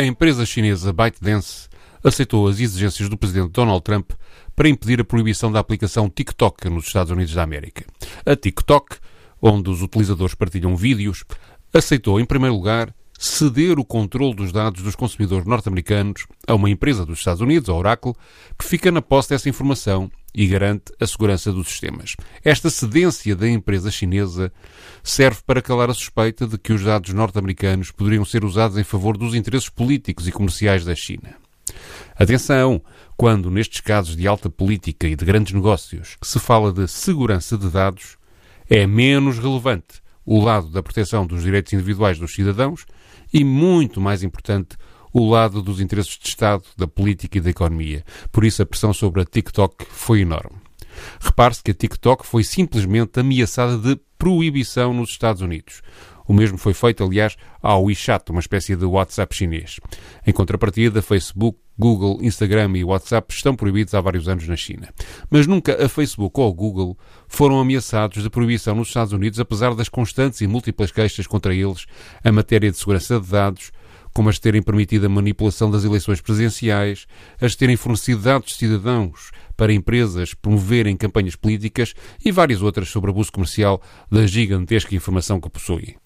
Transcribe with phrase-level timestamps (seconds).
[0.00, 1.68] A empresa chinesa ByteDance
[2.02, 4.12] aceitou as exigências do presidente Donald Trump
[4.56, 7.84] para impedir a proibição da aplicação TikTok nos Estados Unidos da América.
[8.24, 8.96] A TikTok,
[9.42, 11.22] onde os utilizadores partilham vídeos,
[11.70, 17.04] aceitou, em primeiro lugar, ceder o controle dos dados dos consumidores norte-americanos a uma empresa
[17.04, 18.14] dos Estados Unidos, a Oracle,
[18.58, 22.16] que fica na posse dessa informação e garante a segurança dos sistemas.
[22.42, 24.50] Esta cedência da empresa chinesa
[25.02, 29.18] serve para calar a suspeita de que os dados norte-americanos poderiam ser usados em favor
[29.18, 31.36] dos interesses políticos e comerciais da China.
[32.16, 32.82] Atenção,
[33.18, 37.68] quando nestes casos de alta política e de grandes negócios se fala de segurança de
[37.68, 38.16] dados,
[38.66, 42.86] é menos relevante o lado da proteção dos direitos individuais dos cidadãos
[43.32, 44.76] e, muito mais importante,
[45.12, 48.04] o lado dos interesses de Estado, da política e da economia.
[48.30, 50.56] Por isso, a pressão sobre a TikTok foi enorme.
[51.20, 55.82] Repare-se que a TikTok foi simplesmente ameaçada de proibição nos Estados Unidos.
[56.30, 59.80] O mesmo foi feito, aliás, ao WeChat, uma espécie de WhatsApp chinês.
[60.24, 64.90] Em contrapartida, Facebook, Google, Instagram e WhatsApp estão proibidos há vários anos na China.
[65.28, 69.74] Mas nunca a Facebook ou o Google foram ameaçados de proibição nos Estados Unidos, apesar
[69.74, 71.86] das constantes e múltiplas queixas contra eles
[72.24, 73.72] em matéria de segurança de dados,
[74.14, 77.08] como as terem permitido a manipulação das eleições presidenciais,
[77.40, 81.92] as terem fornecido dados de cidadãos para empresas promoverem campanhas políticas
[82.24, 85.96] e várias outras sobre abuso comercial da gigantesca informação que possuem.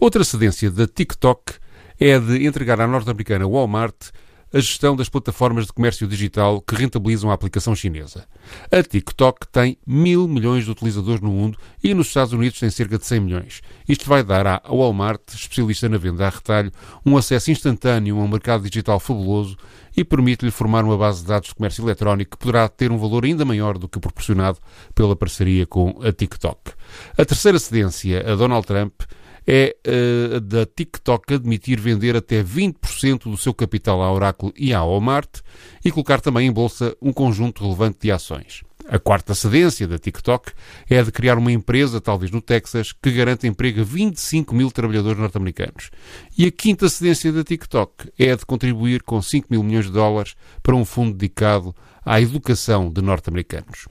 [0.00, 1.54] Outra cedência da TikTok
[1.98, 4.12] é a de entregar à norte-americana Walmart
[4.54, 8.24] a gestão das plataformas de comércio digital que rentabilizam a aplicação chinesa.
[8.70, 12.96] A TikTok tem mil milhões de utilizadores no mundo e nos Estados Unidos tem cerca
[12.96, 13.60] de 100 milhões.
[13.88, 16.72] Isto vai dar à Walmart, especialista na venda a retalho,
[17.04, 19.56] um acesso instantâneo a um mercado digital fabuloso
[19.96, 23.24] e permite-lhe formar uma base de dados de comércio eletrónico que poderá ter um valor
[23.24, 24.58] ainda maior do que proporcionado
[24.94, 26.72] pela parceria com a TikTok.
[27.18, 29.02] A terceira cedência a Donald Trump
[29.50, 34.84] é uh, da TikTok admitir vender até 20% do seu capital à Oracle e à
[34.84, 35.40] Walmart
[35.82, 38.62] e colocar também em bolsa um conjunto relevante de ações.
[38.86, 40.52] A quarta cedência da TikTok
[40.88, 44.70] é a de criar uma empresa, talvez no Texas, que garante emprego a 25 mil
[44.70, 45.90] trabalhadores norte-americanos.
[46.36, 49.92] E a quinta cedência da TikTok é a de contribuir com 5 mil milhões de
[49.92, 53.88] dólares para um fundo dedicado à educação de norte-americanos.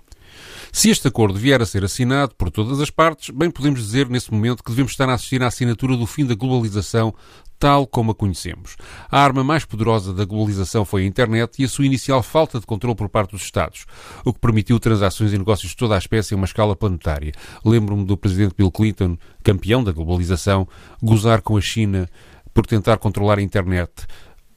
[0.77, 4.31] Se este acordo vier a ser assinado por todas as partes, bem podemos dizer nesse
[4.31, 7.15] momento que devemos estar a assistir à assinatura do fim da globalização
[7.57, 8.75] tal como a conhecemos.
[9.09, 12.67] A arma mais poderosa da globalização foi a internet e a sua inicial falta de
[12.67, 13.88] controle por parte dos Estados,
[14.23, 17.31] o que permitiu transações e negócios de toda a espécie em uma escala planetária.
[17.65, 20.67] Lembro-me do presidente Bill Clinton, campeão da globalização,
[21.01, 22.07] gozar com a China
[22.53, 23.91] por tentar controlar a internet.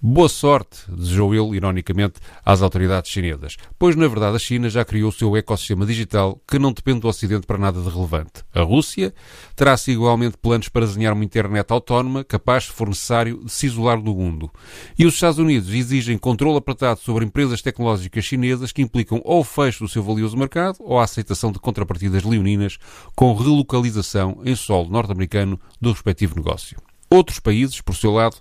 [0.03, 5.11] Boa sorte, desejou ele, ironicamente, às autoridades chinesas, pois na verdade a China já criou
[5.11, 8.43] o seu ecossistema digital que não depende do Ocidente para nada de relevante.
[8.55, 9.13] A Rússia
[9.55, 14.01] terá-se igualmente planos para desenhar uma internet autónoma capaz, se for necessário, de se isolar
[14.01, 14.51] do mundo.
[14.99, 19.45] E os Estados Unidos exigem controle apertado sobre empresas tecnológicas chinesas que implicam ou o
[19.45, 22.79] fecho do seu valioso mercado ou a aceitação de contrapartidas leoninas
[23.15, 26.79] com relocalização em solo norte-americano do respectivo negócio.
[27.11, 28.39] Outros países, por seu lado,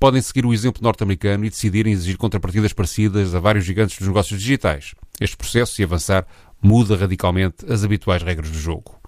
[0.00, 4.40] podem seguir o exemplo norte-americano e decidirem exigir contrapartidas parecidas a vários gigantes dos negócios
[4.40, 4.94] digitais.
[5.20, 6.26] Este processo, se avançar,
[6.62, 8.98] muda radicalmente as habituais regras do jogo.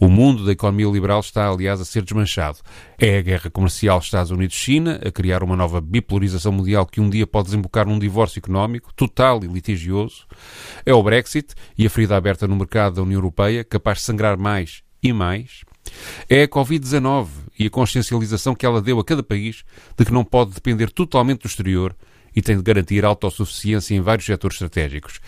[0.00, 2.58] O mundo da economia liberal está, aliás, a ser desmanchado.
[2.96, 7.26] É a guerra comercial Estados Unidos-China a criar uma nova bipolarização mundial que um dia
[7.26, 10.24] pode desembocar num divórcio económico total e litigioso.
[10.86, 14.38] É o Brexit e a ferida aberta no mercado da União Europeia, capaz de sangrar
[14.38, 15.64] mais e mais.
[16.28, 17.26] É a Covid-19
[17.58, 19.64] e a consciencialização que ela deu a cada país
[19.96, 21.94] de que não pode depender totalmente do exterior
[22.34, 25.20] e tem de garantir autossuficiência em vários setores estratégicos.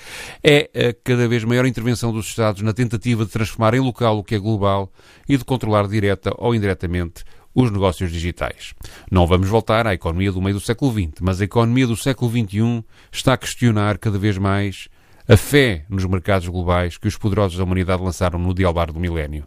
[0.44, 4.24] É a cada vez maior intervenção dos Estados na tentativa de transformar em local o
[4.24, 4.92] que é global
[5.28, 7.24] e de controlar direta ou indiretamente
[7.54, 8.74] os negócios digitais.
[9.10, 12.30] Não vamos voltar à economia do meio do século XX, mas a economia do século
[12.30, 14.88] XXI está a questionar cada vez mais
[15.30, 19.44] a fé nos mercados globais que os poderosos da humanidade lançaram no dialbar do milénio.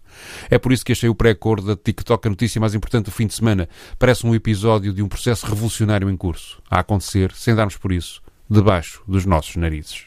[0.50, 3.28] É por isso que achei o pré-acordo da TikTok a notícia mais importante do fim
[3.28, 3.68] de semana.
[4.00, 8.22] Parece um episódio de um processo revolucionário em curso, a acontecer, sem darmos por isso,
[8.50, 10.06] debaixo dos nossos narizes.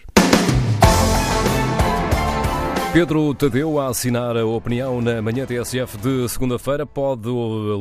[2.96, 6.86] Pedro Tadeu a assinar a opinião na manhã TSF de segunda-feira.
[6.86, 7.28] Pode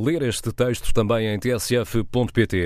[0.04, 2.64] ler este texto também em tsf.pt.